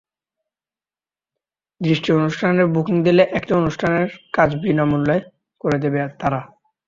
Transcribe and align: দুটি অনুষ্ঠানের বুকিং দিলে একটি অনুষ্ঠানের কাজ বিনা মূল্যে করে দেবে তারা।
দুটি 1.81 2.09
অনুষ্ঠানের 2.11 2.67
বুকিং 2.67 2.95
দিলে 3.03 3.23
একটি 3.37 3.51
অনুষ্ঠানের 3.53 4.07
কাজ 4.33 4.49
বিনা 4.61 4.85
মূল্যে 4.85 5.17
করে 5.61 5.77
দেবে 5.83 5.99
তারা। 6.19 6.41